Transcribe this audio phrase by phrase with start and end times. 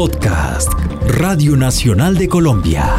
[0.00, 0.72] Podcast,
[1.08, 2.96] Radio Nacional de Colombia.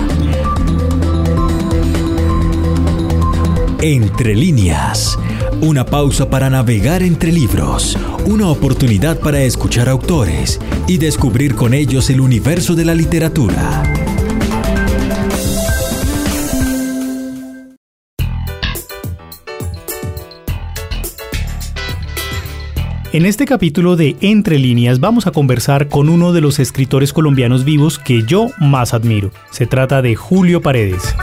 [3.81, 5.17] Entre líneas,
[5.61, 12.11] una pausa para navegar entre libros, una oportunidad para escuchar autores y descubrir con ellos
[12.11, 14.10] el universo de la literatura.
[23.13, 27.65] En este capítulo de Entre líneas vamos a conversar con uno de los escritores colombianos
[27.65, 29.31] vivos que yo más admiro.
[29.49, 31.13] Se trata de Julio Paredes.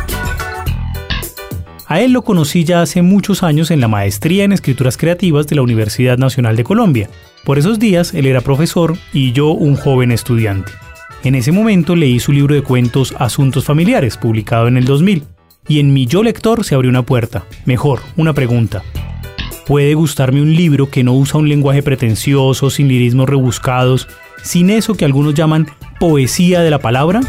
[1.87, 5.57] A él lo conocí ya hace muchos años en la maestría en escrituras creativas de
[5.57, 7.09] la Universidad Nacional de Colombia.
[7.43, 10.71] Por esos días él era profesor y yo un joven estudiante.
[11.25, 15.25] En ese momento leí su libro de cuentos Asuntos Familiares, publicado en el 2000,
[15.69, 18.83] y en mi yo lector se abrió una puerta, mejor, una pregunta.
[19.69, 24.09] Puede gustarme un libro que no usa un lenguaje pretencioso, sin lirismos rebuscados,
[24.43, 25.67] sin eso que algunos llaman
[26.01, 27.21] poesía de la palabra.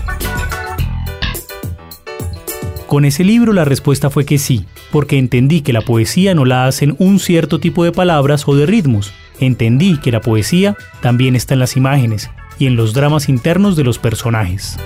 [2.88, 6.66] Con ese libro la respuesta fue que sí, porque entendí que la poesía no la
[6.66, 9.12] hacen un cierto tipo de palabras o de ritmos.
[9.42, 13.84] Entendí que la poesía también está en las imágenes y en los dramas internos de
[13.84, 14.78] los personajes.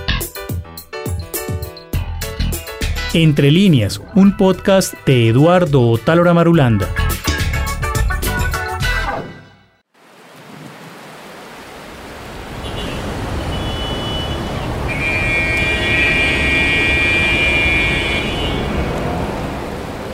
[3.12, 6.88] Entre líneas, un podcast de Eduardo Talora Marulanda.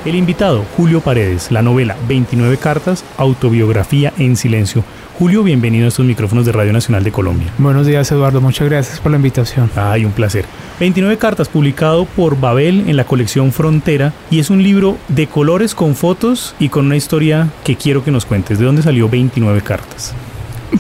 [0.03, 4.83] El invitado, Julio Paredes, la novela 29 cartas, autobiografía en silencio.
[5.19, 7.53] Julio, bienvenido a estos micrófonos de Radio Nacional de Colombia.
[7.59, 8.41] Buenos días, Eduardo.
[8.41, 9.71] Muchas gracias por la invitación.
[9.77, 10.47] Ay, un placer.
[10.79, 15.75] 29 cartas, publicado por Babel en la colección Frontera, y es un libro de colores
[15.75, 18.59] con fotos y con una historia que quiero que nos cuentes.
[18.59, 20.15] ¿De dónde salió 29 cartas?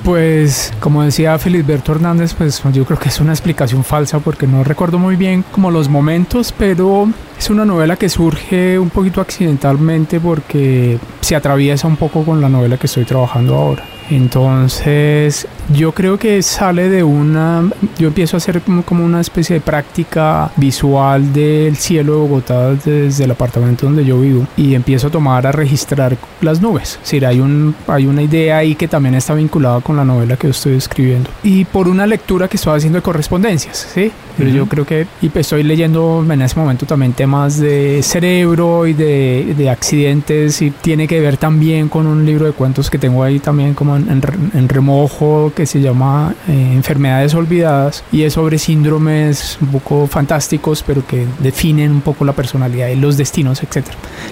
[0.03, 4.65] Pues, como decía Felisberto Hernández, pues yo creo que es una explicación falsa porque no
[4.65, 10.21] recuerdo muy bien como los momentos, pero es una novela que surge un poquito accidentalmente
[10.21, 13.85] porque se atraviesa un poco con la novela que estoy trabajando ahora.
[14.11, 17.71] Entonces, yo creo que sale de una.
[17.99, 23.25] Yo empiezo a hacer como, una especie de práctica visual del cielo de Bogotá desde
[23.25, 26.95] el apartamento donde yo vivo y empiezo a tomar a registrar las nubes.
[26.95, 30.37] Es decir, hay, un, hay una idea ahí que también está vinculada con la novela
[30.37, 31.31] que estoy escribiendo.
[31.45, 34.11] Y por una lectura que estoy haciendo de correspondencias, ¿sí?
[34.37, 35.07] Pero yo creo que.
[35.21, 40.71] Y estoy leyendo en ese momento también temas de cerebro y de, de accidentes y
[40.71, 44.69] tiene que ver también con un libro de cuentos que tengo ahí también como en,
[44.69, 51.05] remojo que se llama eh, Enfermedades Olvidadas y es sobre síndromes un poco fantásticos pero
[51.05, 53.87] que definen un poco la personalidad y los destinos, etc.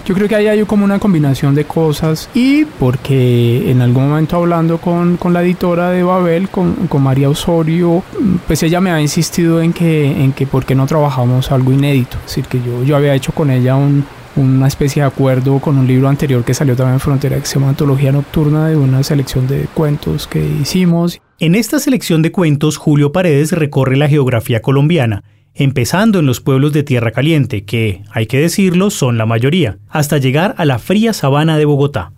[0.06, 4.36] Yo creo que ahí hay como una combinación de cosas y porque en algún momento
[4.36, 8.04] hablando con, con la editora de Babel, con, con, María Osorio,
[8.46, 12.18] pues ella me ha insistido en que, en que por qué no trabajamos algo inédito,
[12.18, 14.04] es decir, que yo, yo había hecho con ella un,
[14.38, 17.54] una especie de acuerdo con un libro anterior que salió también en Frontera que se
[17.54, 21.20] llama Antología Nocturna de una selección de cuentos que hicimos.
[21.40, 26.72] En esta selección de cuentos, Julio Paredes recorre la geografía colombiana, empezando en los pueblos
[26.72, 31.12] de Tierra Caliente, que, hay que decirlo, son la mayoría, hasta llegar a la fría
[31.12, 32.12] sabana de Bogotá.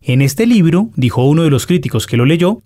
[0.00, 2.62] En este libro, dijo uno de los críticos que lo leyó,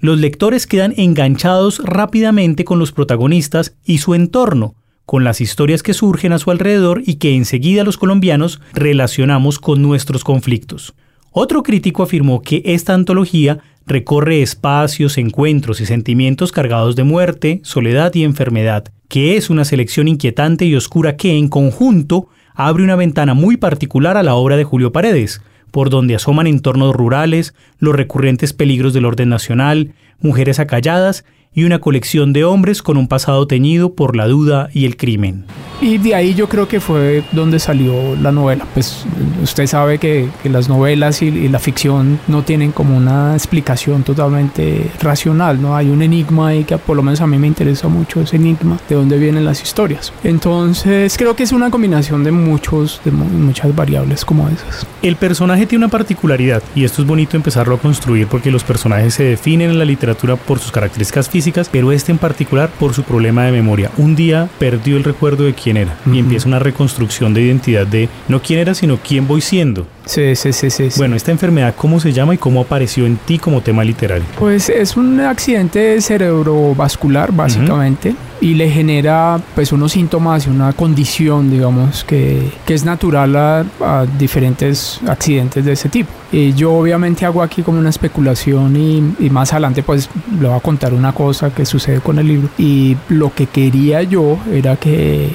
[0.00, 4.74] los lectores quedan enganchados rápidamente con los protagonistas y su entorno,
[5.10, 9.82] con las historias que surgen a su alrededor y que enseguida los colombianos relacionamos con
[9.82, 10.94] nuestros conflictos.
[11.32, 18.14] Otro crítico afirmó que esta antología recorre espacios, encuentros y sentimientos cargados de muerte, soledad
[18.14, 23.34] y enfermedad, que es una selección inquietante y oscura que, en conjunto, abre una ventana
[23.34, 25.42] muy particular a la obra de Julio Paredes,
[25.72, 31.80] por donde asoman entornos rurales, los recurrentes peligros del orden nacional, mujeres acalladas y una
[31.80, 35.46] colección de hombres con un pasado teñido por la duda y el crimen.
[35.80, 38.66] Y de ahí yo creo que fue donde salió la novela.
[38.74, 39.04] Pues
[39.42, 45.60] usted sabe que, las novelas y, la ficción no tienen como una explicación totalmente racional,
[45.60, 45.76] ¿no?
[45.76, 48.78] Hay un enigma y que por lo menos a mí me interesa mucho ese enigma,
[48.88, 50.12] de dónde vienen las historias.
[50.22, 54.86] Entonces creo que es una combinación de muchos, de muchas variables como esas.
[55.02, 59.14] El personaje tiene una particularidad y esto es bonito empezarlo a construir porque los personajes
[59.14, 63.02] se definen en la literatura por sus características físicas pero este en particular por su
[63.02, 63.90] problema de memoria.
[63.96, 68.08] Un día perdió el recuerdo de quién era y empieza una reconstrucción de identidad de
[68.28, 69.86] no quién era, sino quién voy siendo.
[70.10, 70.88] Sí, sí, sí, sí.
[70.96, 74.24] Bueno, esta enfermedad, ¿cómo se llama y cómo apareció en ti como tema literario?
[74.40, 81.48] Pues es un accidente cerebrovascular, básicamente, y le genera pues unos síntomas y una condición,
[81.48, 86.10] digamos, que, que es natural a, a, diferentes accidentes de ese tipo.
[86.32, 90.08] Y yo obviamente hago aquí como una especulación y, y más adelante pues
[90.40, 92.48] le voy a contar una cosa que sucede con el libro.
[92.58, 95.30] Y lo que quería yo era que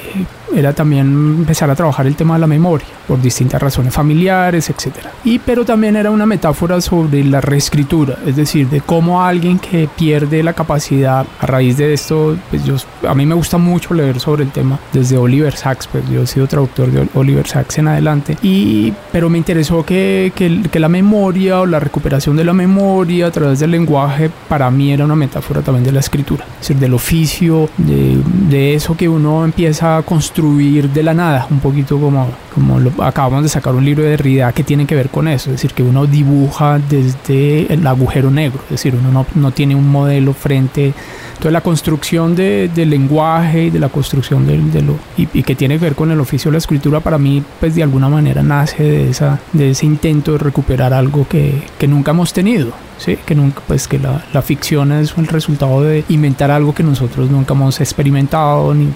[0.56, 1.06] era también
[1.38, 5.12] empezar a trabajar el tema de la memoria por distintas razones familiares, etcétera.
[5.22, 9.88] Y pero también era una metáfora sobre la reescritura, es decir, de cómo alguien que
[9.96, 12.76] pierde la capacidad a raíz de esto, pues yo
[13.06, 16.26] a mí me gusta mucho leer sobre el tema desde Oliver Sacks, pues yo he
[16.26, 20.88] sido traductor de Oliver Sacks en adelante y pero me interesó que, que, que la
[20.88, 25.16] memoria o la recuperación de la memoria a través del lenguaje para mí era una
[25.16, 28.18] metáfora también de la escritura, es decir, del oficio, de,
[28.48, 32.90] de eso que uno empieza a construir de la nada, un poquito como, como lo,
[33.02, 35.72] acabamos de sacar un libro de Derrida que tiene que ver con eso, es decir,
[35.72, 40.32] que uno dibuja desde el agujero negro, es decir, uno no, no tiene un modelo
[40.32, 40.94] frente,
[41.36, 45.54] entonces la construcción de, del lenguaje y de la construcción de, de lo, y, que
[45.54, 48.42] tiene que ver con el oficio de la escritura, para mí, pues de alguna manera
[48.42, 53.18] nace de, esa, de ese intento de recuperar algo que, que nunca hemos tenido, ¿sí?
[53.26, 57.30] que nunca, pues que la, la, ficción es el resultado de inventar algo que nosotros
[57.30, 58.88] nunca hemos experimentado, ni,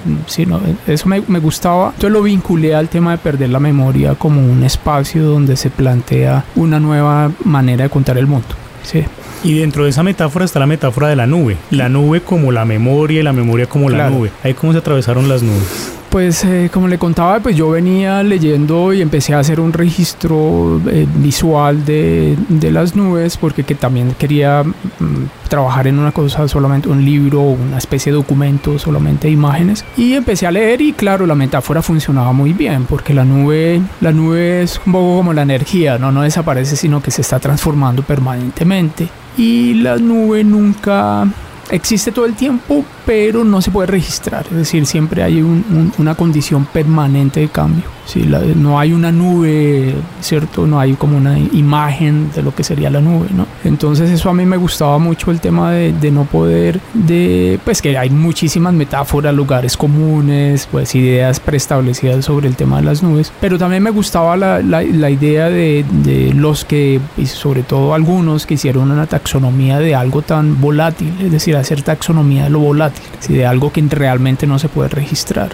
[0.87, 4.64] eso me, me, gustaba, entonces lo vinculé al tema de perder la memoria como un
[4.64, 8.48] espacio donde se plantea una nueva manera de contar el mundo.
[8.90, 9.04] Sí.
[9.44, 11.56] Y dentro de esa metáfora está la metáfora de la nube.
[11.70, 14.14] La nube como la memoria y la memoria como la Claro.
[14.16, 14.31] nube.
[14.42, 15.92] Ahí cómo se atravesaron las nubes.
[16.11, 20.81] Pues eh, como le contaba, pues yo venía leyendo y empecé a hacer un registro
[20.89, 26.49] eh, visual de, de, las nubes porque que también quería mm, trabajar en una cosa
[26.49, 29.85] solamente, un libro, una especie de documento, solamente imágenes.
[29.97, 34.11] Y empecé a leer y claro, la metáfora funcionaba muy bien porque la nube, la
[34.11, 38.03] nube es un poco como la energía, no, no desaparece sino que se está transformando
[38.03, 39.09] permanentemente.
[39.37, 41.29] Y la nube nunca
[41.71, 44.47] existe todo el tiempo, pero no se puede registrar.
[44.53, 47.83] Es decir, siempre hay un, un, una condición permanente de cambio.
[48.07, 50.67] Sí, la, no hay una nube, ¿cierto?
[50.67, 53.47] No hay como una imagen de lo que sería la nube, ¿no?
[53.62, 57.81] Entonces eso a mí me gustaba mucho el tema de, de no poder, de, pues
[57.83, 63.33] que hay muchísimas metáforas, lugares comunes, pues ideas preestablecidas sobre el tema de las nubes,
[63.41, 67.95] pero también me gustaba la, la, la idea de, de, los que, y sobre todo
[67.95, 72.59] algunos, que hicieron una taxonomía de algo tan volátil, es decir, hacer taxonomía de lo
[72.59, 73.35] volátil, ¿sí?
[73.35, 75.50] de algo que realmente no se puede registrar.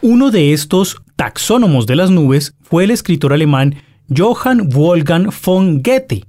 [0.00, 3.76] Uno de estos taxónomos de las nubes fue el escritor alemán
[4.14, 6.24] Johann Wolfgang von Goethe,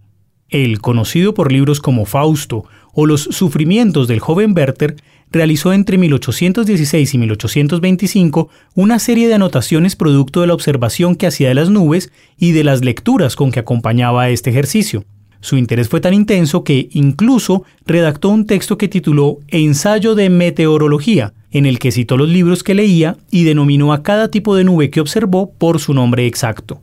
[0.50, 4.96] el conocido por libros como Fausto o Los sufrimientos del joven Werther,
[5.31, 11.50] realizó entre 1816 y 1825 una serie de anotaciones producto de la observación que hacía
[11.50, 15.06] de las nubes y de las lecturas con que acompañaba este ejercicio.
[15.42, 21.34] Su interés fue tan intenso que incluso redactó un texto que tituló Ensayo de Meteorología,
[21.52, 24.90] en el que citó los libros que leía y denominó a cada tipo de nube
[24.90, 26.82] que observó por su nombre exacto.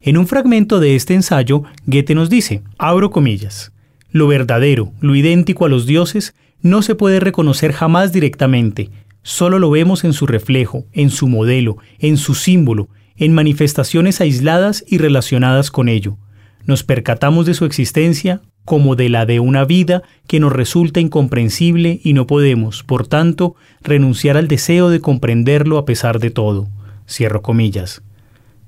[0.00, 3.72] En un fragmento de este ensayo, Goethe nos dice, abro comillas,
[4.10, 8.90] lo verdadero, lo idéntico a los dioses, no se puede reconocer jamás directamente,
[9.22, 14.84] solo lo vemos en su reflejo, en su modelo, en su símbolo, en manifestaciones aisladas
[14.86, 16.18] y relacionadas con ello.
[16.66, 22.00] Nos percatamos de su existencia como de la de una vida que nos resulta incomprensible
[22.02, 26.68] y no podemos, por tanto, renunciar al deseo de comprenderlo a pesar de todo.
[27.08, 28.02] Cierro comillas.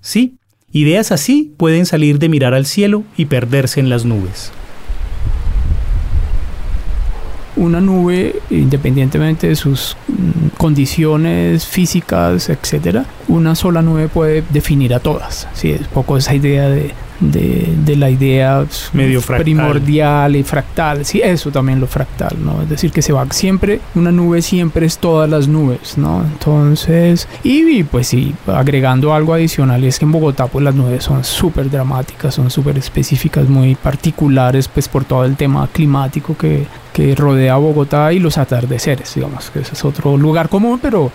[0.01, 0.37] Sí,
[0.73, 4.53] ideas así pueden salir de mirar al cielo y perderse en las nubes.
[7.57, 9.97] Una nube, independientemente de sus
[10.57, 15.49] condiciones físicas, etcétera, una sola nube puede definir a todas.
[15.55, 21.05] Sí, es poco esa idea de, de, de, la idea Medio primordial y fractal.
[21.05, 22.63] Sí, eso también lo fractal, ¿no?
[22.63, 26.23] Es decir, que se va siempre, una nube siempre es todas las nubes, ¿no?
[26.23, 30.75] Entonces, y, y pues sí, agregando algo adicional, y es que en Bogotá pues las
[30.75, 36.37] nubes son súper dramáticas, son súper específicas, muy particulares, pues por todo el tema climático
[36.37, 40.79] que, que rodea a Bogotá y los atardeceres, digamos, que ese es otro lugar común,
[40.81, 41.11] pero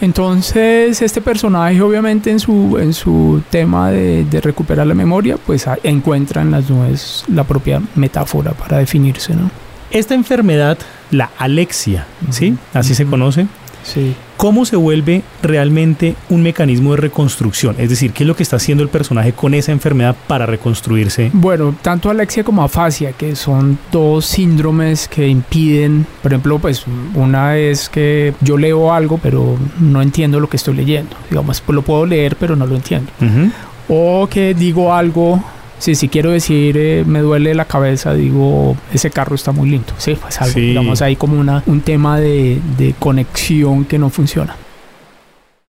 [0.00, 5.66] entonces, este personaje, obviamente, en su, en su tema de, de recuperar la memoria, pues
[5.82, 9.50] encuentra en las nubes la propia metáfora para definirse, ¿no?
[9.90, 10.78] Esta enfermedad,
[11.10, 12.56] la alexia, ¿sí?
[12.72, 12.96] Así uh -huh.
[12.96, 13.46] se conoce.
[13.82, 14.14] Sí.
[14.38, 17.74] ¿Cómo se vuelve realmente un mecanismo de reconstrucción?
[17.76, 21.32] Es decir, ¿qué es lo que está haciendo el personaje con esa enfermedad para reconstruirse?
[21.32, 26.84] Bueno, tanto alexia como afasia, que son dos síndromes que impiden, por ejemplo, pues
[27.16, 31.16] una es que yo leo algo, pero no entiendo lo que estoy leyendo.
[31.28, 33.10] Digamos, pues lo puedo leer, pero no lo entiendo.
[33.20, 33.52] Uh -huh.
[33.88, 35.42] O que digo algo
[35.78, 39.92] Sí, si quiero decir eh, me duele la cabeza, digo ese carro está muy lindo.
[39.98, 44.56] Sí, pues algo, digamos ahí como una, un tema de, de conexión que no funciona.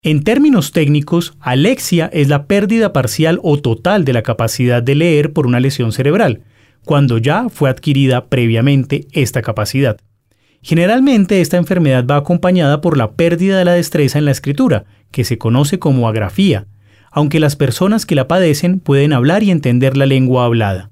[0.02, 5.32] En términos técnicos, alexia es la pérdida parcial o total de la capacidad de leer
[5.32, 6.42] por una lesión cerebral,
[6.84, 9.96] cuando ya fue adquirida previamente esta capacidad.
[10.60, 15.24] Generalmente esta enfermedad va acompañada por la pérdida de la destreza en la escritura, que
[15.24, 16.66] se conoce como agrafía,
[17.14, 20.90] aunque las personas que la padecen pueden hablar y entender la lengua hablada.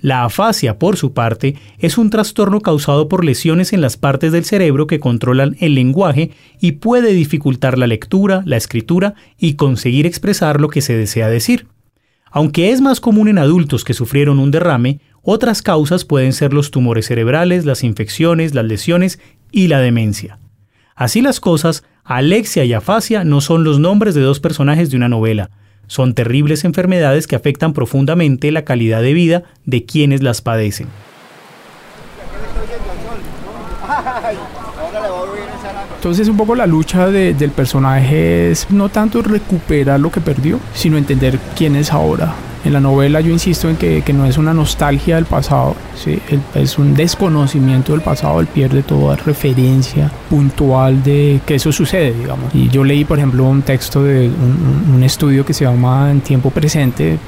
[0.00, 4.46] La afasia, por su parte, es un trastorno causado por lesiones en las partes del
[4.46, 10.62] cerebro que controlan el lenguaje y puede dificultar la lectura, la escritura y conseguir expresar
[10.62, 11.66] lo que se desea decir.
[12.30, 16.70] Aunque es más común en adultos que sufrieron un derrame, otras causas pueden ser los
[16.70, 19.20] tumores cerebrales, las infecciones, las lesiones
[19.52, 20.38] y la demencia.
[20.94, 25.08] Así las cosas, Alexia y Afasia no son los nombres de dos personajes de una
[25.08, 25.50] novela,
[25.86, 30.86] son terribles enfermedades que afectan profundamente la calidad de vida de quienes las padecen.
[35.96, 40.96] Entonces un poco la lucha del personaje es no tanto recuperar lo que perdió, sino
[40.96, 44.54] entender quién es ahora, en la novela yo insisto en que, que no es una
[44.54, 46.18] nostalgia del pasado, ¿sí?
[46.54, 52.54] es un desconocimiento del pasado, él pierde toda referencia puntual de que eso sucede, digamos.
[52.54, 56.20] Y yo leí, por ejemplo, un texto de un, un estudio que se llama En
[56.20, 57.18] tiempo presente,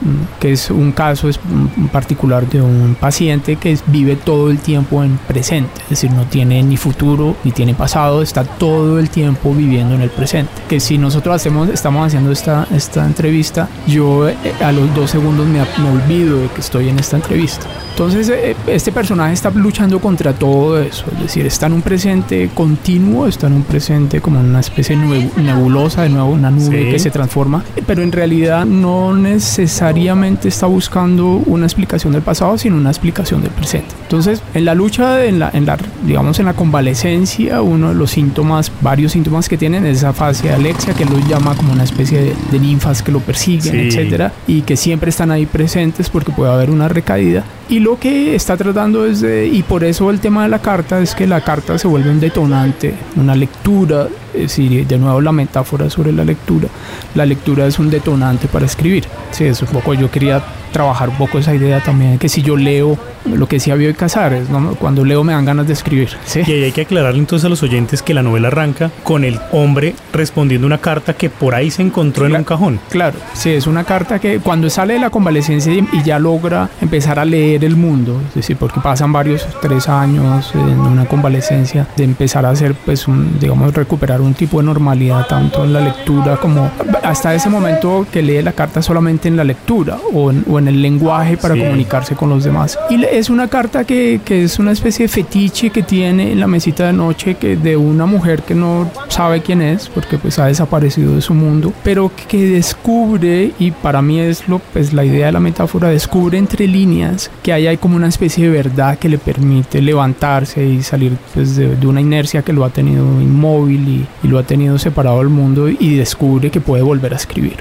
[0.40, 5.18] que es un caso un particular de un paciente que vive todo el tiempo en
[5.18, 9.94] presente, es decir, no tiene ni futuro ni tiene pasado, está todo el tiempo viviendo
[9.94, 10.52] en el presente.
[10.68, 15.46] Que si nosotros hacemos, estamos haciendo esta, esta entrevista, yo eh, a los 12 segundos
[15.46, 17.64] me, olvido de que estoy en esta entrevista.
[17.92, 22.48] Entonces, eh, este personaje está luchando contra todo eso, es decir, está en un presente
[22.54, 27.10] continuo, está en un presente como una especie nebulosa, de nuevo una nube que se
[27.10, 33.42] transforma, pero en realidad no necesariamente está buscando una explicación del pasado, sino una explicación
[33.42, 33.94] del presente.
[34.02, 38.10] Entonces, en la lucha, en la, en la digamos, en la convalecencia, uno de los
[38.10, 41.84] síntomas, varios síntomas que tienen es esa fase de Alexia, que lo llama como una
[41.84, 46.52] especie de, ninfas que lo persiguen, etcétera, y que siempre están ahí presentes porque puede
[46.52, 47.44] haber una recaída.
[47.68, 51.00] Y lo que está tratando es de, y por eso el tema de la carta
[51.00, 55.32] es que la carta se vuelve un detonante, una lectura, es decir, de nuevo la
[55.32, 56.68] metáfora sobre la lectura.
[57.14, 59.04] La lectura es un detonante para escribir.
[59.30, 62.56] Sí, es un poco, yo quería trabajar un poco esa idea también, que si yo
[62.56, 64.74] leo lo que decía Bioy Casares, ¿no?
[64.74, 66.10] cuando leo me dan ganas de escribir.
[66.24, 66.40] ¿sí?
[66.44, 69.38] Y ahí hay que aclararle entonces a los oyentes que la novela arranca con el
[69.52, 72.80] hombre respondiendo una carta que por ahí se encontró en un cajón.
[72.90, 77.18] Claro, sí, es una carta que cuando sale de la convalecencia y ya logra empezar
[77.18, 82.04] a leer el mundo, es decir, porque pasan varios, tres años en una convalecencia, de
[82.04, 86.36] empezar a hacer, pues, un, digamos, recuperar un tipo de normalidad tanto en la lectura
[86.36, 86.70] como
[87.02, 90.68] hasta ese momento que lee la carta solamente en la lectura o en, o en
[90.68, 92.78] el lenguaje para comunicarse con los demás.
[92.90, 96.46] Y es una carta que, que, es una especie de fetiche que tiene en la
[96.46, 100.46] mesita de noche que de una mujer que no sabe quién es porque pues ha
[100.46, 105.26] desaparecido de su mundo, pero que descubre y para mí es lo pues la idea
[105.26, 109.08] de la metáfora descubre entre líneas que ahí hay como una especie de verdad que
[109.08, 114.06] le permite levantarse y salir pues de, de una inercia que lo ha tenido inmóvil
[114.22, 117.56] y, lo ha tenido separado del mundo y descubre que puede volver a escribir.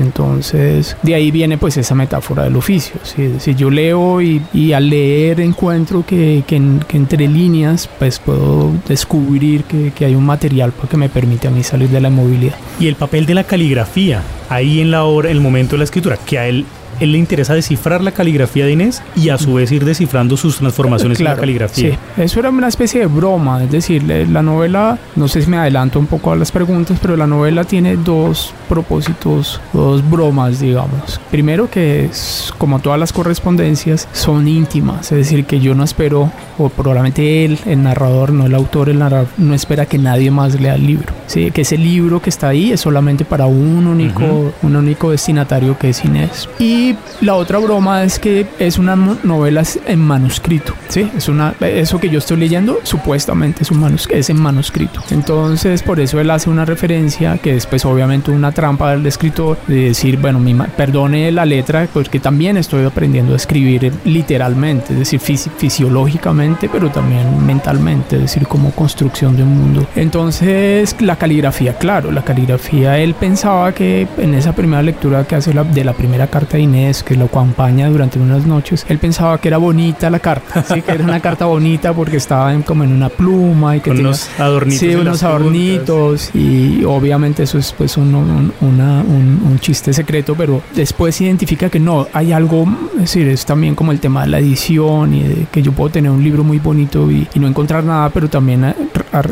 [0.00, 2.96] Entonces de ahí viene pues esa metáfora del oficio.
[3.04, 9.64] Si yo leo y, y, al leer encuentro que, que, entre líneas pues puedo descubrir
[9.64, 12.54] que, que, hay un material que me permite a mí salir de la inmovilidad.
[12.80, 16.16] Y el papel de la caligrafía ahí en la hora, el momento de la escritura,
[16.16, 16.66] que a él
[17.00, 20.58] él le interesa descifrar la caligrafía de Inés y a su vez ir descifrando sus
[20.58, 21.90] transformaciones en la caligrafía.
[21.90, 25.56] Sí, eso era una especie de broma, es decir, la novela, no sé si me
[25.56, 31.20] adelanto un poco a las preguntas, pero la novela tiene dos propósitos, dos bromas, digamos.
[31.30, 36.30] Primero que es, como todas las correspondencias, son íntimas, es decir, que yo no espero,
[36.58, 40.60] o probablemente él, el narrador, no el autor, el narrador, no espera que nadie más
[40.60, 41.12] lea el libro.
[41.26, 41.50] ¿sí?
[41.50, 45.90] Que ese libro que está ahí es solamente para un único, un único destinatario que
[45.90, 46.48] es Inés.
[46.58, 51.10] Y la otra broma es que es una novela en manuscrito, ¿sí?
[51.16, 55.00] Es una, eso que yo estoy leyendo supuestamente es, un es en manuscrito.
[55.10, 59.58] Entonces, por eso él hace una referencia que es pues obviamente una trampa del escritor
[59.66, 64.98] de decir, bueno, mi perdone la letra porque también estoy aprendiendo a escribir literalmente, es
[64.98, 69.86] decir, fisiológicamente, pero también mentalmente, es decir, como construcción de un mundo.
[69.96, 75.54] Entonces, la caligrafía, claro, la caligrafía, él pensaba que en esa primera lectura que hace
[75.54, 79.48] la, de la primera carta de Que lo acompaña durante unas noches, él pensaba que
[79.48, 80.80] era bonita la carta, ¿sí?
[80.80, 84.08] que era una carta bonita porque estaba como en una pluma y que Con tenía
[84.08, 84.78] unos adornitos.
[84.80, 85.30] sí, en unos las puntas.
[85.42, 91.14] adornitos y obviamente eso es pues un, un- una- un- un chiste secreto, pero después
[91.16, 92.64] se identifica que no, hay algo,
[92.94, 95.90] es decir, es también como el tema de la edición y de que yo puedo
[95.90, 98.64] tener un libro muy bonito y, y no encontrar nada, pero también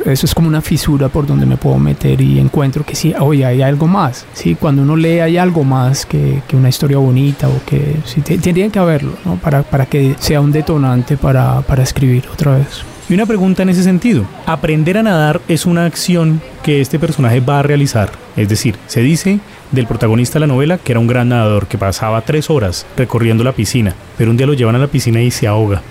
[0.05, 3.47] eso es como una fisura por donde me puedo meter y encuentro que sí, oye,
[3.47, 7.30] hay algo más, sí, cuando uno lee hay algo más que, que una historia bonita
[7.49, 9.13] o que tendrían que haberlo.
[9.43, 12.85] Para, para que sea un detonante para, para escribir otra vez.
[13.09, 14.25] Y una pregunta en ese sentido.
[14.47, 18.13] Aprender a nadar es una acción que este personaje va a realizar.
[18.37, 19.41] Es decir, se dice
[19.73, 23.43] del protagonista de la novela que era un gran nadador que pasaba tres horas recorriendo
[23.43, 25.83] la piscina, pero un día lo llevan a la piscina y se ahoga.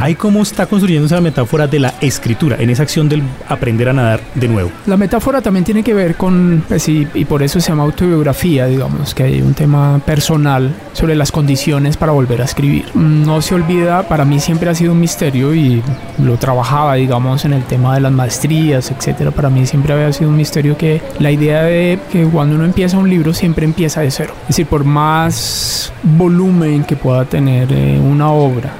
[0.00, 3.92] Ahí cómo está construyendo esa metáfora de la escritura, en esa acción del aprender a
[3.92, 4.70] nadar de nuevo.
[4.86, 8.66] La metáfora también tiene que ver con, pues, y, y por eso se llama autobiografía,
[8.66, 12.84] digamos, que hay un tema personal sobre las condiciones para volver a escribir.
[12.94, 15.82] No se olvida, para mí siempre ha sido un misterio y
[16.18, 19.30] lo trabajaba, digamos, en el tema de las maestrías, etcétera.
[19.30, 22.98] Para mí siempre había sido un misterio que la idea de que cuando uno empieza
[22.98, 24.34] un libro siempre empieza de cero.
[24.42, 28.72] Es decir, por más volumen que pueda tener eh, una obra,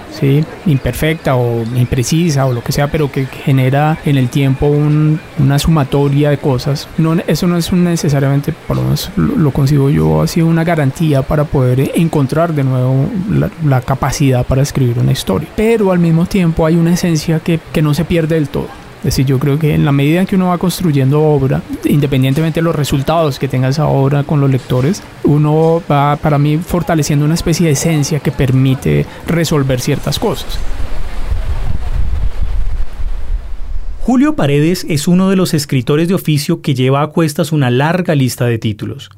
[0.66, 5.58] imperfecta o imprecisa o lo que sea, pero que genera en el tiempo un- una
[5.58, 6.88] sumatoria de cosas.
[6.99, 11.44] No, eso no es necesariamente, por lo menos lo, consigo yo, sido una garantía para
[11.44, 13.08] poder encontrar de nuevo
[13.64, 15.49] la, capacidad para escribir una historia.
[15.56, 18.68] Pero al mismo tiempo hay una esencia que no se pierde del todo.
[19.06, 22.64] Decir, yo creo que en la medida en que uno va construyendo obra, independientemente de
[22.64, 27.34] los resultados que tenga esa obra con los lectores, uno va, para mí, fortaleciendo una
[27.34, 30.58] especie de esencia que permite resolver ciertas cosas.
[34.00, 38.16] Julio Paredes es uno de los escritores de oficio que lleva a cuestas una larga
[38.16, 39.10] lista de títulos.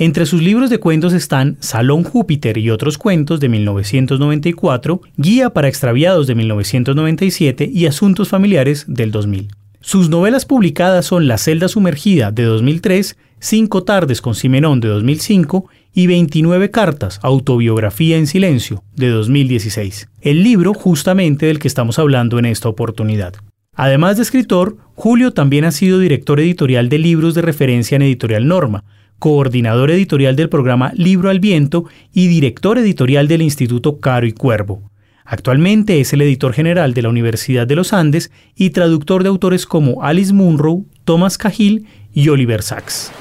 [0.00, 5.68] Entre sus libros de cuentos están Salón Júpiter y otros cuentos de 1994, Guía para
[5.68, 9.48] extraviados de 1997 y Asuntos familiares del 2000.
[9.82, 15.68] Sus novelas publicadas son La celda sumergida de 2003, Cinco tardes con Simenón de 2005
[15.92, 20.08] y 29 cartas, autobiografía en silencio de 2016.
[20.22, 23.34] El libro justamente del que estamos hablando en esta oportunidad.
[23.74, 28.48] Además de escritor, Julio también ha sido director editorial de libros de referencia en Editorial
[28.48, 28.84] Norma,
[29.20, 34.90] coordinador editorial del programa Libro al Viento y director editorial del Instituto Caro y Cuervo.
[35.24, 39.66] Actualmente es el editor general de la Universidad de los Andes y traductor de autores
[39.66, 43.12] como Alice Munro, Thomas Cahill y Oliver Sacks.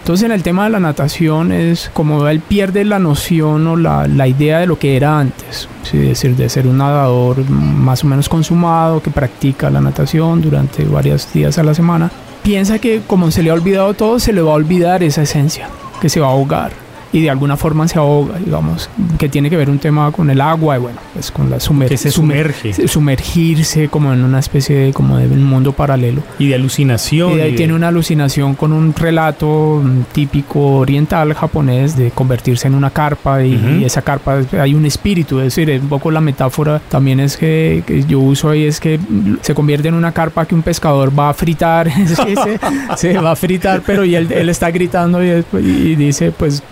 [0.00, 4.08] Entonces en el tema de la natación es como él pierde la noción o la,
[4.08, 8.08] la idea de lo que era antes, es decir, de ser un nadador más o
[8.08, 12.10] menos consumado que practica la natación durante varios días a la semana.
[12.48, 15.68] Piensa que como se le ha olvidado todo, se le va a olvidar esa esencia,
[16.00, 19.56] que se va a ahogar y de alguna forma se ahoga, digamos, que tiene que
[19.56, 22.52] ver un tema con el agua y bueno, pues con la sumer Que se sumer-
[22.54, 22.88] sumerge.
[22.88, 26.22] sumergirse como en una especie de como de un mundo paralelo.
[26.38, 27.32] Y de alucinación.
[27.32, 31.96] Y de ahí y de- tiene una alucinación con un relato mm, típico oriental japonés
[31.96, 33.68] de convertirse en una carpa y, Ujú.
[33.80, 37.82] y esa carpa hay un espíritu, es decir, un poco la metáfora también es que,
[37.86, 38.98] que yo uso ahí es que
[39.42, 42.58] se convierte en una carpa que un pescador va a fritar, se,
[42.96, 46.62] se va a fritar, pero y él, él está gritando y, y dice pues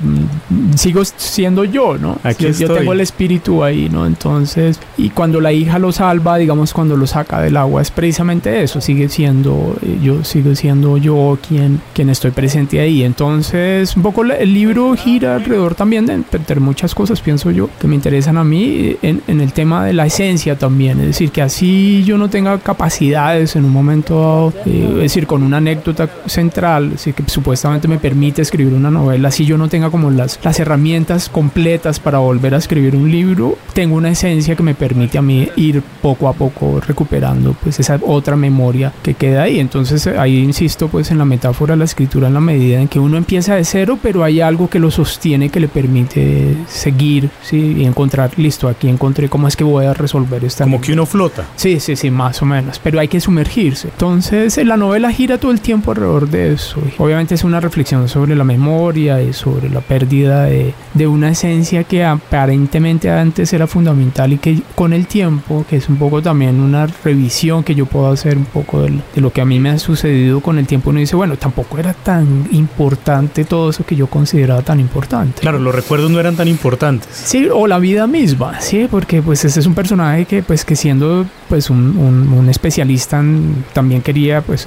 [0.77, 2.19] sigo siendo yo, ¿no?
[2.23, 2.79] Aquí yo, yo estoy.
[2.79, 4.07] tengo el espíritu ahí, ¿no?
[4.07, 8.62] Entonces, y cuando la hija lo salva, digamos, cuando lo saca del agua, es precisamente
[8.62, 13.03] eso, sigue siendo, eh, yo sigo siendo yo quien, quien estoy presente ahí.
[13.03, 17.87] Entonces, un poco el libro gira alrededor también de entre muchas cosas, pienso yo, que
[17.87, 21.43] me interesan a mí, en, en el tema de la esencia también, es decir, que
[21.43, 26.09] así yo no tenga capacidades en un momento dado, eh, es decir, con una anécdota
[26.27, 30.38] central, así que supuestamente me permite escribir una novela, si yo no tenga como las,
[30.42, 35.18] las herramientas completas para volver a escribir un libro, tengo una esencia que me permite
[35.18, 39.61] a mí ir poco a poco recuperando pues esa otra memoria que queda ahí.
[39.61, 42.98] Entonces ahí insisto pues en la metáfora de la escritura en la medida en que
[42.98, 47.76] uno empieza de cero, pero hay algo que lo sostiene que le permite seguir, sí,
[47.79, 51.07] y encontrar, listo, aquí encontré cómo es que voy a resolver esta Como que uno
[51.07, 51.44] flota.
[51.57, 52.81] Sí, sí, sí, más o menos.
[52.83, 53.88] Pero hay que sumergirse.
[53.88, 56.81] Entonces, la novela gira todo el tiempo alrededor de eso.
[56.87, 61.31] Y obviamente es una reflexión sobre la memoria y sobre la pérdida de, de una
[61.31, 66.23] esencia que aparentemente antes era fundamental y que con el tiempo, que es un poco
[66.23, 69.59] también una revisión que yo puedo hacer un poco del- de, lo que a mí
[69.59, 73.85] me ha sucedido con el tiempo, uno dice, bueno, tampoco era tan importante todo eso
[73.85, 75.40] que yo consideraba tan importante.
[75.40, 77.09] Claro, los recuerdos no eran tan importantes.
[77.12, 80.77] Sí, o la vida misma, sí, porque pues ese es un personaje que pues que
[80.77, 83.23] siendo pues un, un, especialista
[83.73, 84.67] también quería pues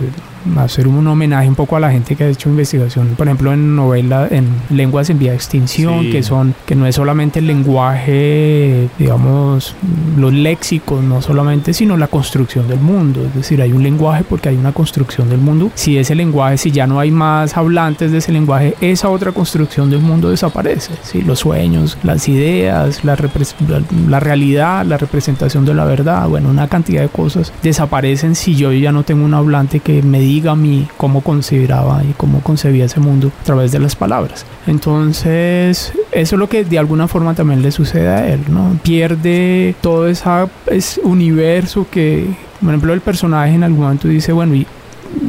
[0.58, 3.76] hacer un homenaje un poco a la gente que ha hecho investigación, por ejemplo en
[3.76, 8.90] novela, en lenguas en vía de extinción, que son, que no es solamente el lenguaje,
[8.98, 9.76] digamos,
[10.18, 14.50] los léxicos, no solamente, sino la construcción del mundo, es decir, hay un lenguaje porque
[14.50, 18.20] hay una construcción del mundo, si ese lenguaje, si ya no hay más hablantes de
[18.20, 21.22] ese lenguaje, esa otra construcción del mundo desaparece, ¿sí?
[21.22, 23.18] los sueños, las ideas, la,
[24.08, 28.72] la realidad, la representación de la verdad, bueno, una cantidad de cosas desaparecen si yo
[28.72, 32.86] ya no tengo un hablante que me diga a mí cómo consideraba y cómo concebía
[32.86, 34.46] ese mundo a través de las palabras.
[34.68, 38.78] Entonces, eso es lo que de alguna forma también le sucede a él, ¿no?
[38.84, 42.26] Pierde todo esa, ese universo que,
[42.62, 44.66] por ejemplo, el personaje en algún momento dice, bueno, y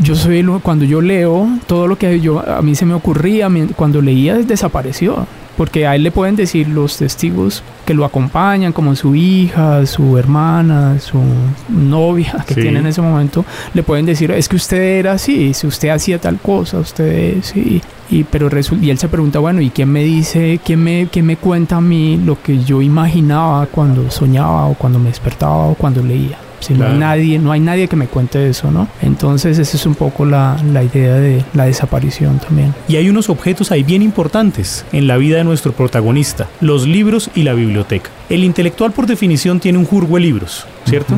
[0.02, 4.02] yo soy cuando yo leo todo lo que yo a mí se me ocurría cuando
[4.02, 5.26] leía desapareció
[5.56, 10.16] porque a él le pueden decir los testigos que lo acompañan, como su hija, su
[10.16, 11.20] hermana, su
[11.68, 15.66] novia que tiene en ese momento, le pueden decir, es que usted era así, si
[15.66, 17.82] usted hacía tal cosa, usted sí.
[18.10, 18.48] Y, pero
[18.80, 21.80] y él se pregunta, bueno, ¿y quién me dice, quién me, quién me cuenta a
[21.80, 26.38] mí lo que yo imaginaba cuando soñaba o cuando me despertaba o cuando leía?
[26.60, 28.86] Si no hay nadie, no hay nadie que me cuente eso, ¿no?
[29.02, 32.74] Entonces esa es un poco la, la, idea de la desaparición también.
[32.86, 37.30] Y hay unos objetos ahí bien importantes en la vida de nuestro protagonista, los libros
[37.34, 38.10] y la biblioteca.
[38.28, 41.14] El intelectual por definición tiene un jurgo de libros, ¿cierto?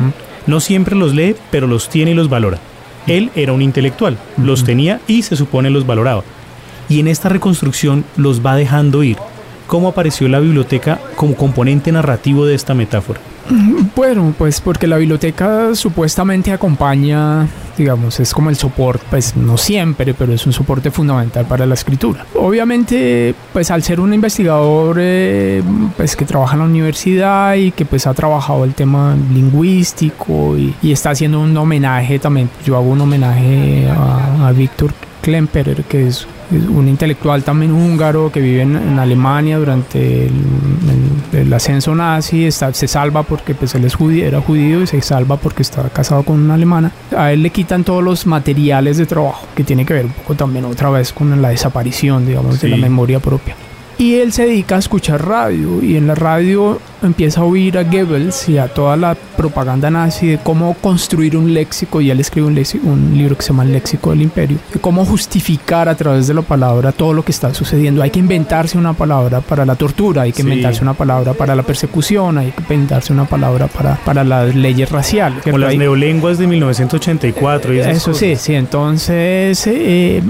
[0.47, 2.57] No siempre los lee, pero los tiene y los valora.
[3.07, 6.23] Él era un intelectual, los tenía y se supone los valoraba.
[6.89, 9.17] Y en esta reconstrucción los va dejando ir.
[9.67, 13.19] ¿Cómo apareció la biblioteca como componente narrativo de esta metáfora?
[13.95, 20.13] Bueno, pues porque la biblioteca supuestamente acompaña, digamos, es como el soporte, pues no siempre,
[20.13, 22.25] pero es un soporte fundamental para la escritura.
[22.35, 25.61] Obviamente, pues al ser un investigador eh,
[25.97, 30.73] pues que trabaja en la universidad y que pues ha trabajado el tema lingüístico y,
[30.93, 36.27] está haciendo un homenaje también, yo hago un homenaje a, a Víctor Klemperer, que es
[36.51, 40.33] un intelectual también húngaro que vive en, Alemania durante el,
[41.53, 45.37] ascenso nazi, está, se salva porque pues, él es judío, era judío y se salva
[45.37, 46.91] porque está casado con una alemana.
[47.15, 50.35] A él le quitan todos los materiales de trabajo, que tiene que ver un poco
[50.35, 53.55] también otra vez con la desaparición, digamos, de la memoria propia.
[53.97, 57.83] Y él se dedica a escuchar radio y en la radio empieza a oír a
[57.83, 62.47] Goebbels y a toda la propaganda nazi de cómo construir un léxico y él escribe
[62.47, 66.27] un, un libro que se llama El léxico del imperio, de cómo justificar a través
[66.27, 68.03] de la palabra todo lo que está sucediendo.
[68.03, 71.63] Hay que inventarse una palabra para la tortura, hay que inventarse una palabra para la
[71.63, 75.43] persecución, hay que inventarse una palabra para, para las leyes raciales.
[75.43, 77.73] Como las neolenguas de 1984.
[77.73, 80.21] Y Eso sí, sí, entonces, eh,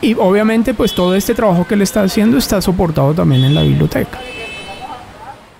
[0.00, 3.62] y obviamente pues todo este trabajo que él está haciendo está soportado también en la
[3.62, 4.18] biblioteca.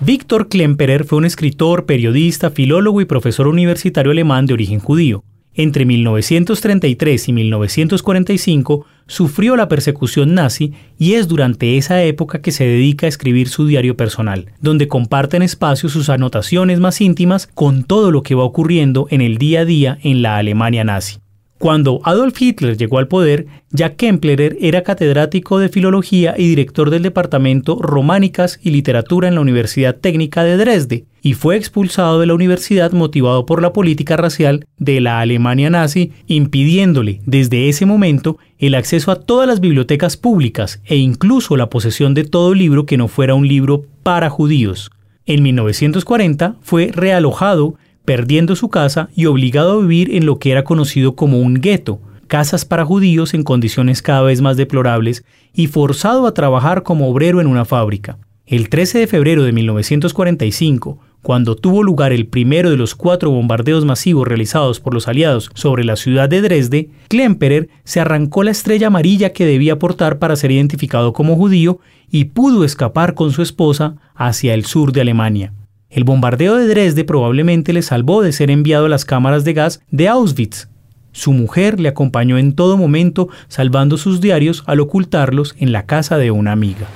[0.03, 5.25] Víctor Klemperer fue un escritor, periodista, filólogo y profesor universitario alemán de origen judío.
[5.53, 12.65] Entre 1933 y 1945 sufrió la persecución nazi y es durante esa época que se
[12.65, 18.11] dedica a escribir su diario personal, donde comparten espacio sus anotaciones más íntimas con todo
[18.11, 21.19] lo que va ocurriendo en el día a día en la Alemania nazi.
[21.61, 27.03] Cuando Adolf Hitler llegó al poder, Jack Kemplerer era catedrático de filología y director del
[27.03, 32.33] departamento Románicas y Literatura en la Universidad Técnica de Dresde, y fue expulsado de la
[32.33, 38.75] universidad motivado por la política racial de la Alemania nazi, impidiéndole desde ese momento el
[38.75, 43.07] acceso a todas las bibliotecas públicas e incluso la posesión de todo libro que no
[43.07, 44.91] fuera un libro para judíos.
[45.27, 47.75] En 1940 fue realojado
[48.11, 52.01] perdiendo su casa y obligado a vivir en lo que era conocido como un gueto,
[52.27, 57.41] casas para judíos en condiciones cada vez más deplorables y forzado a trabajar como obrero
[57.41, 58.19] en una fábrica.
[58.47, 63.85] El 13 de febrero de 1945, cuando tuvo lugar el primero de los cuatro bombardeos
[63.85, 68.89] masivos realizados por los aliados sobre la ciudad de Dresde, Klemperer se arrancó la estrella
[68.89, 71.79] amarilla que debía portar para ser identificado como judío
[72.11, 75.53] y pudo escapar con su esposa hacia el sur de Alemania.
[75.91, 79.83] El bombardeo de Dresde probablemente le salvó de ser enviado a las cámaras de gas
[79.91, 80.69] de Auschwitz.
[81.11, 86.17] Su mujer le acompañó en todo momento, salvando sus diarios al ocultarlos en la casa
[86.17, 86.87] de una amiga.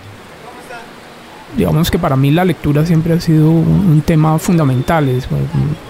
[1.57, 5.09] Digamos que para mí la lectura siempre ha sido un, tema fundamental.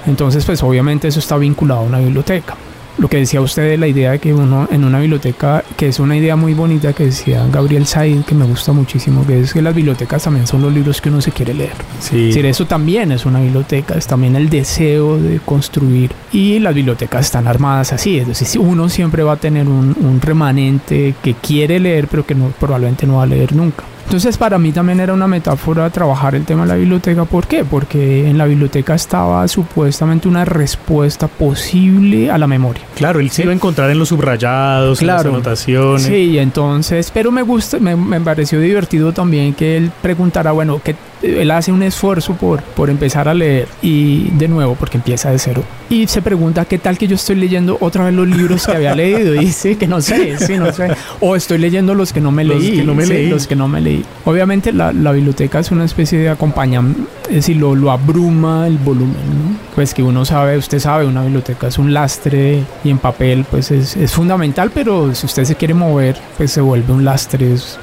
[0.06, 2.56] Entonces, pues obviamente eso está vinculado a una biblioteca
[2.98, 5.98] lo que decía usted de la idea de que uno en una biblioteca, que es
[5.98, 9.62] una idea muy bonita que decía Gabriel Said, que me gusta muchísimo, que es que
[9.62, 11.74] las bibliotecas también son los libros que uno se quiere leer.
[12.00, 12.16] Sí.
[12.16, 16.12] Es decir, eso también es una biblioteca, es también el deseo de construir.
[16.32, 21.14] Y las bibliotecas están armadas así, es decir, uno siempre va a tener un, remanente
[21.22, 23.84] que quiere leer, pero que no, probablemente no va a leer nunca.
[24.04, 27.24] Entonces para mí también era una metáfora trabajar el tema de la biblioteca.
[27.24, 27.64] ¿Por qué?
[27.64, 32.82] Porque en la biblioteca estaba supuestamente una respuesta posible a la memoria.
[32.94, 36.02] Claro, él se iba a encontrar en los subrayados, en las anotaciones.
[36.02, 40.94] Sí, entonces, pero me gusta, me, me pareció divertido también que él preguntara, bueno, ¿qué
[41.22, 45.38] él hace un esfuerzo por, por empezar a leer y de nuevo porque empieza de
[45.38, 48.72] cero y se pregunta qué tal que yo estoy leyendo otra vez los libros que
[48.72, 50.88] había leído y dice que no sé, sí, no sé
[51.20, 53.28] o estoy leyendo los que no me leí, que no me leí.
[53.28, 54.04] los que no me leí.
[54.24, 58.78] Obviamente la, la, biblioteca es una especie de acompañamiento, es decir, lo, lo abruma el
[58.78, 59.74] volumen, ¿no?
[59.74, 63.70] pues que uno sabe, usted sabe, una biblioteca es un lastre y en papel pues
[63.70, 67.34] es, es fundamental, pero si usted se quiere mover pues se vuelve un lastre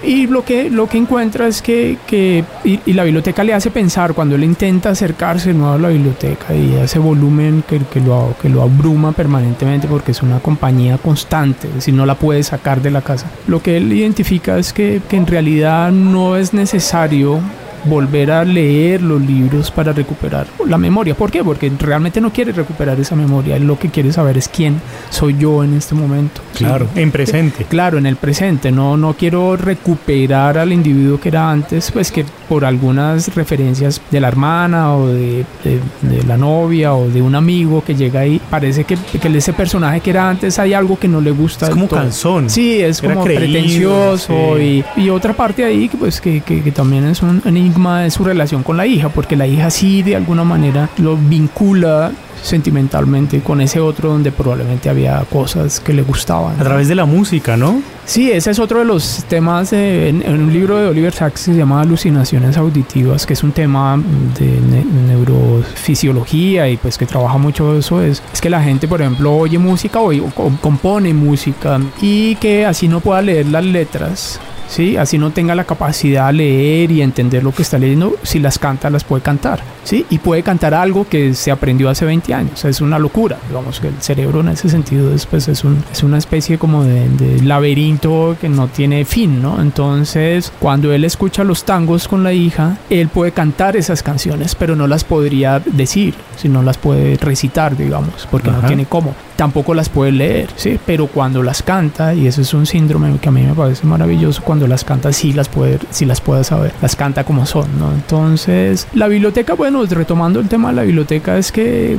[0.04, 4.14] y lo que, lo que encuentra es que, que y, la biblioteca le hace pensar
[4.14, 8.50] cuando él intenta acercarse nuevo a la biblioteca y ese volumen que, que, lo, que
[8.50, 12.92] lo abruma permanentemente porque es una compañía constante, es decir, no la puede sacar de
[12.92, 13.28] la casa.
[13.48, 17.40] Lo que él identifica es que, que en realidad no es necesario
[17.86, 21.16] volver a leer los libros para recuperar la memoria.
[21.16, 21.44] ¿Por qué?
[21.44, 23.56] Porque realmente no quiere recuperar esa memoria.
[23.56, 26.42] Él lo que quiere saber es quién soy yo en este momento.
[26.56, 27.66] Claro, en presente.
[27.66, 28.72] Claro, en el presente.
[28.72, 34.20] No, no quiero recuperar al individuo que era antes, pues que por algunas referencias de
[34.20, 38.42] la hermana o de, de, de la novia o de un amigo que llega ahí,
[38.50, 41.68] parece que, que ese personaje que era antes hay algo que no le gusta.
[41.68, 42.50] Es como cansón.
[42.50, 44.84] Sí, es como creído, pretencioso sí.
[44.98, 48.24] y, y, otra parte ahí pues que, que, que también es un enigma de su
[48.24, 52.12] relación con la hija, porque la hija sí de alguna manera lo vincula
[52.44, 56.60] sentimentalmente con ese otro donde probablemente había cosas que le gustaban.
[56.60, 57.82] A través de la música, ¿no?
[58.06, 61.46] Sí, ese es otro de los temas de, en, en, un libro de Oliver Sacks
[61.46, 64.02] que se llama Alucinaciones Auditivas, que es un tema
[64.40, 69.02] de ne neurofisiología y pues que trabaja mucho eso, es, es que la gente, por
[69.02, 70.32] ejemplo, oye música o, o
[70.62, 74.40] compone música y que así no pueda leer las letras
[74.72, 74.98] ¿sí?
[74.98, 78.58] Así no tenga la capacidad de leer y entender lo que está leyendo, si las
[78.58, 80.06] canta, las puede cantar, ¿sí?
[80.10, 83.90] Y puede cantar algo que se aprendió hace 20 años, es una locura, digamos que
[83.90, 87.42] el cerebro en ese sentido es, pues, es, un, es una especie como de, de,
[87.42, 89.62] laberinto que no tiene fin, ¿no?
[89.62, 94.76] Entonces, cuando él escucha los tangos con la hija, él puede cantar esas canciones, pero
[94.76, 98.62] no las podría decir, si no las puede recitar, digamos, porque Ajá.
[98.62, 100.80] no tiene cómo tampoco las puede leer, ¿sí?
[100.86, 104.44] Pero cuando las canta, y eso es un síndrome que a mí me parece maravilloso,
[104.44, 107.92] cuando las canta sí las puede, sí las puede saber, las canta como son, ¿no?
[107.92, 111.98] Entonces, la biblioteca, bueno, retomando el tema de la biblioteca, es que,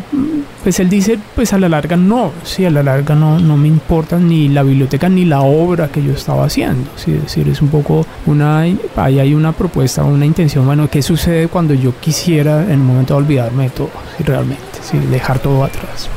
[0.63, 3.67] pues él dice, pues a la larga no, sí, a la larga no, no me
[3.67, 7.11] importa ni la biblioteca ni la obra que yo estaba haciendo, ¿sí?
[7.11, 8.61] Es decir, es un poco una,
[8.95, 13.17] ahí hay una propuesta, una intención, bueno, ¿qué sucede cuando yo quisiera en un momento
[13.17, 14.23] olvidarme de todo, ¿sí?
[14.23, 14.97] realmente, ¿sí?
[15.11, 16.09] dejar todo atrás?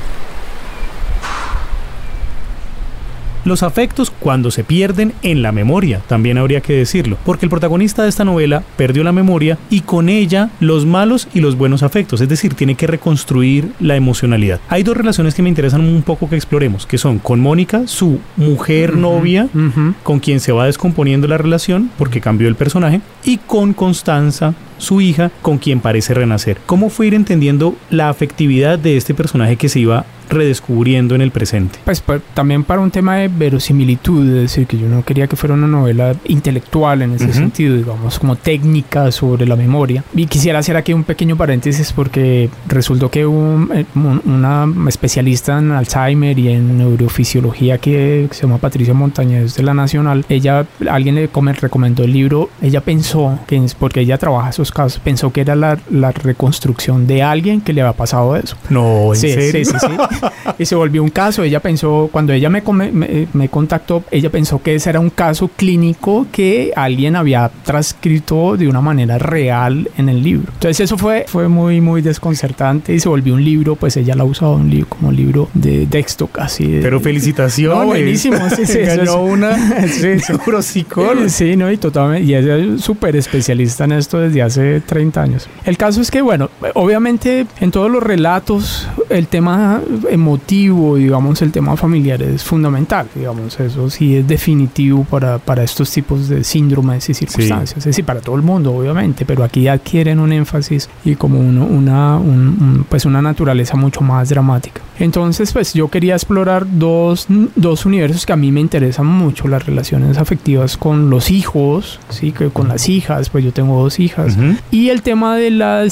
[3.45, 8.01] Los afectos cuando se pierden en la memoria, también habría que decirlo, porque el protagonista
[8.01, 12.21] de esta novela perdió la memoria y con ella los malos y los buenos afectos,
[12.21, 14.60] es decir, tiene que reconstruir la emocionalidad.
[14.67, 18.19] Hay dos relaciones que me interesan un poco que exploremos, que son con Mónica, su
[18.36, 19.93] mujer uh -huh, novia, uh -huh.
[20.01, 25.01] con quien se va descomponiendo la relación porque cambió el personaje, y con Constanza, su
[25.01, 26.58] hija, con quien parece renacer.
[26.65, 31.31] ¿Cómo fue ir entendiendo la afectividad de este personaje que se iba redescubriendo en el
[31.31, 31.79] presente?
[31.85, 35.35] Pues, pues también para un tema de verosimilitud, es decir, que yo no quería que
[35.35, 37.33] fuera una novela intelectual en ese uh -huh.
[37.33, 40.03] sentido, digamos, como técnica sobre la memoria.
[40.15, 45.71] Y quisiera hacer aquí un pequeño paréntesis porque resultó que un, un, una especialista en
[45.71, 51.29] Alzheimer y en neurofisiología que se llama Patricia Montañez de la Nacional, ella, alguien le
[51.61, 55.77] recomendó el libro, ella pensó que, porque ella trabaja esos casos, pensó que era la,
[55.89, 58.55] la reconstrucción de alguien que le había pasado eso.
[58.69, 59.51] No, ¿en sí, serio?
[59.51, 59.88] Sí, sí, sí.
[60.60, 61.43] y se volvió un caso.
[61.43, 65.49] Ella pensó, cuando ella me, me, me, contactó, ella pensó que ese era un caso
[65.56, 70.51] clínico que alguien había transcrito de una manera real en el libro.
[70.54, 74.23] Entonces eso fue, fue muy, muy desconcertante y se volvió un libro, pues ella la
[74.23, 76.67] ha usado un libro, como libro de texto casi.
[76.67, 77.78] De, Pero felicitaciones.
[77.78, 78.38] No, buenísimo.
[78.49, 81.30] Sí, sí, eso es, una sí, neuropsicóloga.
[81.30, 82.25] Sí, no, y totalmente.
[82.25, 85.47] Y ella es súper especialista en esto desde hace 30 años.
[85.65, 91.51] El caso es que, bueno, obviamente en todos los relatos el tema emotivo, digamos, el
[91.51, 97.09] tema familiar es fundamental, digamos, eso sí es definitivo para, para estos tipos de síndromes
[97.09, 97.79] y circunstancias, sí.
[97.79, 101.65] es decir, para todo el mundo, obviamente, pero aquí adquieren un énfasis y como uno,
[101.65, 104.81] una, un, un, pues una naturaleza mucho más dramática.
[104.99, 109.65] Entonces, pues yo quería explorar dos, dos universos que a mí me interesan mucho, las
[109.65, 114.37] relaciones afectivas con los hijos, sí, que con las hijas, pues yo tengo dos hijas,
[114.37, 114.57] uh -huh.
[114.71, 115.85] y el tema de la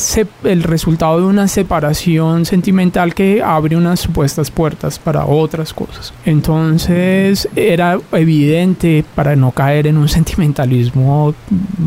[0.43, 6.13] el resultado de una separación sentimental que abre una supuestas puertas para otras cosas.
[6.25, 11.33] Entonces era evidente para no caer en un sentimentalismo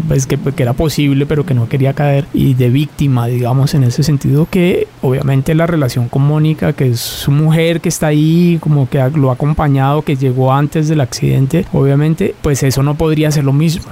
[0.08, 3.84] pues, que, que era posible pero que no quería caer y de víctima digamos en
[3.84, 8.58] ese sentido que obviamente la relación con Mónica que es su mujer que está ahí
[8.60, 13.30] como que lo ha acompañado que llegó antes del accidente obviamente pues eso no podría
[13.30, 13.84] ser lo mismo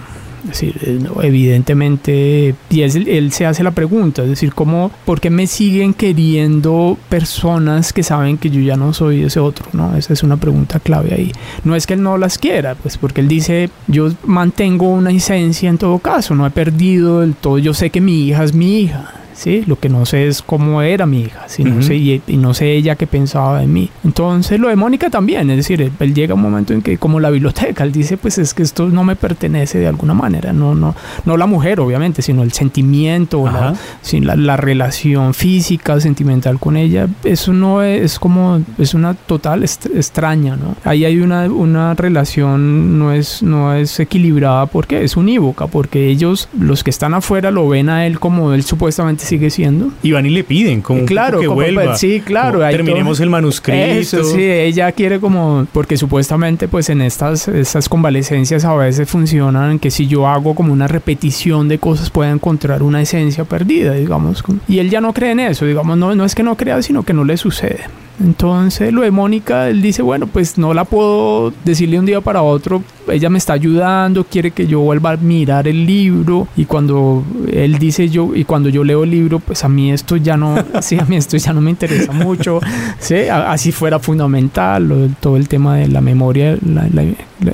[0.45, 5.31] es decir, eh, evidentemente, y él se hace la pregunta, es decir, ¿cómo, ¿por qué
[5.31, 9.67] me siguen queriendo personas que saben que yo ya no soy ese otro?
[9.73, 9.97] ¿no?
[9.97, 11.33] Esa es una pregunta clave ahí.
[11.65, 15.71] No es que él no las quiera, pues porque él dice, yo mantengo una esencia
[15.71, 18.81] en todo caso, no he perdido del todo, yo sé que mi hija es mi
[18.81, 19.65] hija ¿sí?
[19.67, 21.65] Lo que no sé es cómo era mi hija, ¿sí?
[21.65, 23.91] no sé, y, no sé ella qué pensaba de mí.
[24.05, 27.31] Entonces lo de Mónica también, es decir, él, llega un momento en que como la
[27.31, 30.95] biblioteca, él dice, pues es que esto no me pertenece de alguna manera, no, no,
[31.25, 33.75] no la mujer obviamente, sino el sentimiento, la,
[34.13, 40.57] la, la, relación física, sentimental con ella, eso no es, como, es una total extraña,
[40.57, 40.77] ¿no?
[40.85, 46.49] Ahí hay una, una relación, no es, no es equilibrada porque es unívoca, porque ellos,
[46.59, 49.91] los que están afuera, lo ven a él como él supuestamente sigue siendo.
[50.03, 51.97] Y van y le piden como claro, que vuelva.
[51.97, 52.61] Sí, claro.
[52.61, 53.79] terminemos el manuscrito.
[53.79, 59.79] Eso, sí, ella quiere como, porque supuestamente pues en estas, estas convalecencias a veces funcionan
[59.79, 64.45] que si yo hago como una repetición de cosas puedo encontrar una esencia perdida, digamos.
[64.69, 67.03] Y él ya no cree en eso, digamos, no, no es que no crea, sino
[67.03, 67.85] que no le sucede.
[68.23, 72.43] Entonces lo de Mónica, él dice, bueno, pues no la puedo decirle un día para
[72.43, 77.25] otro, ella me está ayudando, quiere que yo vuelva a mirar el libro y cuando
[77.53, 80.57] él dice yo y cuando yo leo el libro, pues a mí esto ya no,
[80.81, 82.61] sí, a mí esto ya no me interesa mucho,
[82.99, 83.29] ¿sí?
[83.31, 86.89] así fuera fundamental, todo el tema de la memoria, la,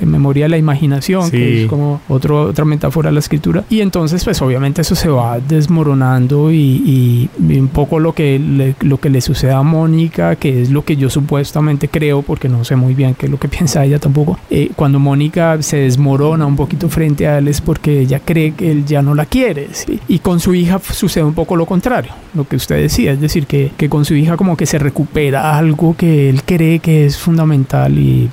[0.05, 3.63] memoria de la imaginación, que es como otro, otra metáfora de la escritura.
[3.69, 8.99] Y entonces, pues obviamente eso se va desmoronando y, un poco lo que, le, lo
[8.99, 12.75] que le sucede a Mónica, que es lo que yo supuestamente creo, porque no sé
[12.75, 16.55] muy bien qué es lo que piensa ella tampoco, eh, cuando Mónica se desmorona un
[16.55, 19.67] poquito frente a él es porque ella cree que él ya no la quiere.
[20.07, 23.45] Y con su hija sucede un poco lo contrario, lo que usted decía, es decir,
[23.45, 27.17] que, que con su hija como que se recupera algo que él cree que es
[27.17, 28.29] fundamental y,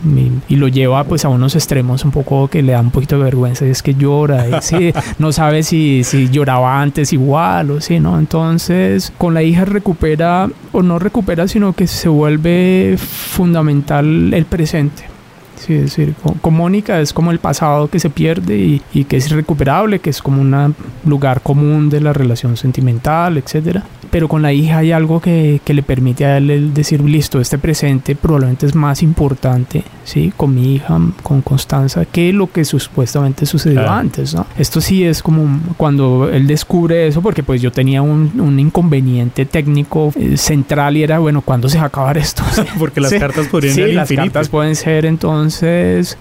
[0.49, 3.25] y, lo lleva pues a unos extremos un poco que le da un poquito de
[3.25, 7.81] vergüenza y es que llora y sí, no sabe si, si lloraba antes igual o
[7.81, 8.19] sí, ¿no?
[8.19, 15.18] Entonces con la hija recupera o no recupera, sino que se vuelve fundamental el presente
[15.59, 19.17] Sí, es decir, con, Mónica es como el pasado que se pierde y, y, que
[19.17, 24.43] es irrecuperable, que es como un lugar común de la relación sentimental, etcétera pero con
[24.43, 28.67] la hija hay algo que, que, le permite a él decir, listo, este presente probablemente
[28.67, 30.33] es más importante, ¿sí?
[30.37, 34.47] Con mi hija, con Constanza, que lo que supuestamente sucedió antes, ¿no?
[34.59, 39.47] Esto sí es como cuando él descubre eso, porque pues yo tenía un, un inconveniente
[39.47, 42.43] técnico eh, central y era, bueno, ¿cuándo se va a acabar esto?
[42.79, 45.48] porque las cartas podrían ser las cartas pueden ser, entonces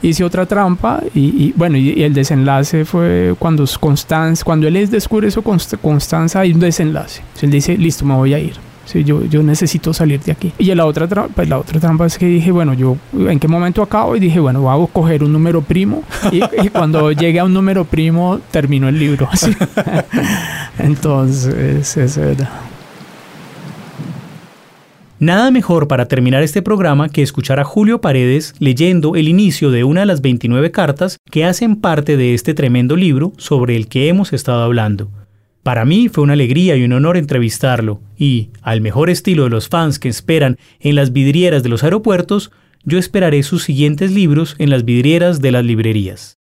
[0.01, 5.41] hice otra trampa y, bueno, y, el desenlace fue cuando Constanza, cuando él descubre eso,
[5.41, 7.21] Constanza hay un desenlace.
[7.41, 8.53] Él dice, listo, me voy a ir.
[8.85, 10.53] Sí, yo, yo necesito salir de aquí.
[10.57, 13.83] Y la otra, pues la otra trampa es que dije, bueno, yo en qué momento
[13.83, 17.53] acabo y dije, bueno, voy a coger un número primo y, cuando llegue a un
[17.53, 19.27] número primo termino el libro.
[20.79, 22.49] Entonces, eso era.
[25.19, 29.83] Nada mejor para terminar este programa que escuchar a Julio Paredes leyendo el inicio de
[29.83, 34.09] una de las 29 cartas que hacen parte de este tremendo libro sobre el que
[34.09, 35.09] hemos estado hablando.
[35.63, 39.69] Para mí fue una alegría y un honor entrevistarlo, y, al mejor estilo de los
[39.69, 42.51] fans que esperan en las vidrieras de los aeropuertos,
[42.83, 46.37] yo esperaré sus siguientes libros en las vidrieras de las librerías.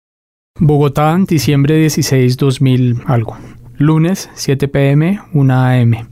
[0.60, 3.38] Bogotá, diciembre 16, 2000 algo.
[3.78, 6.08] Lunes, 7 pm, 1 am.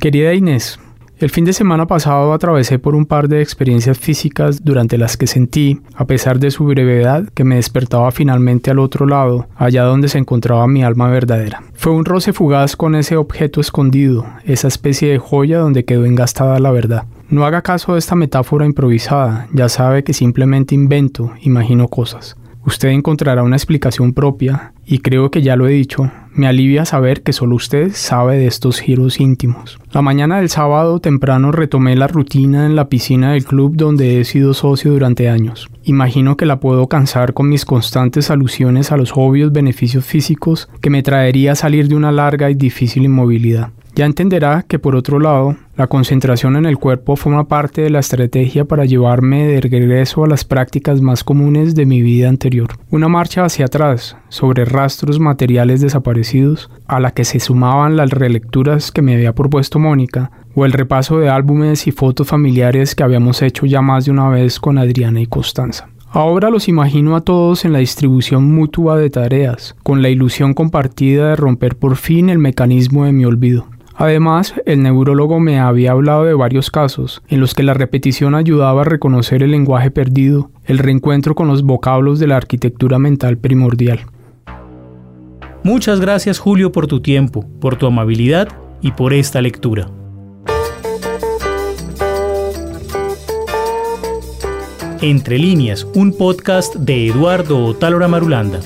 [0.00, 0.78] Querida Inés,
[1.18, 5.26] el fin de semana pasado atravesé por un par de experiencias físicas durante las que
[5.26, 10.08] sentí, a pesar de su brevedad, que me despertaba finalmente al otro lado, allá donde
[10.08, 11.62] se encontraba mi alma verdadera.
[11.74, 16.58] Fue un roce fugaz con ese objeto escondido, esa especie de joya donde quedó engastada
[16.58, 17.04] la verdad.
[17.30, 22.36] No haga caso de esta metáfora improvisada, ya sabe que simplemente invento, imagino cosas.
[22.66, 27.22] Usted encontrará una explicación propia, y creo que ya lo he dicho, me alivia saber
[27.22, 29.78] que solo usted sabe de estos giros íntimos.
[29.92, 34.24] La mañana del sábado temprano retomé la rutina en la piscina del club donde he
[34.24, 35.68] sido socio durante años.
[35.84, 40.90] Imagino que la puedo cansar con mis constantes alusiones a los obvios beneficios físicos que
[40.90, 43.70] me traería salir de una larga y difícil inmovilidad.
[43.96, 48.00] Ya entenderá que por otro lado, la concentración en el cuerpo forma parte de la
[48.00, 52.70] estrategia para llevarme de regreso a las prácticas más comunes de mi vida anterior.
[52.90, 58.90] Una marcha hacia atrás, sobre rastros materiales desaparecidos, a la que se sumaban las relecturas
[58.90, 63.42] que me había propuesto Mónica, o el repaso de álbumes y fotos familiares que habíamos
[63.42, 65.88] hecho ya más de una vez con Adriana y Constanza.
[66.10, 71.30] Ahora los imagino a todos en la distribución mutua de tareas, con la ilusión compartida
[71.30, 73.66] de romper por fin el mecanismo de mi olvido.
[73.96, 78.82] Además, el neurólogo me había hablado de varios casos en los que la repetición ayudaba
[78.82, 84.00] a reconocer el lenguaje perdido, el reencuentro con los vocablos de la arquitectura mental primordial.
[85.62, 88.48] Muchas gracias Julio por tu tiempo, por tu amabilidad
[88.82, 89.88] y por esta lectura.
[95.00, 98.60] Entre líneas, un podcast de Eduardo Otálora Marulanda.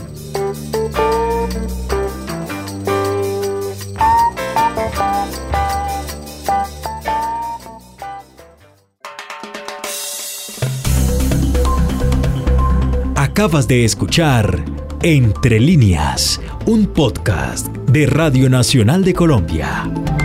[13.39, 14.65] Acabas de escuchar
[15.01, 20.18] Entre líneas, un podcast de Radio Nacional de Colombia.